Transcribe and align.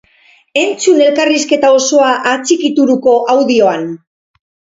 Entzun 0.61 1.03
elkarrizketa 1.07 1.69
osoa 1.81 2.07
atxikituruko 2.33 3.15
audioan! 3.37 3.87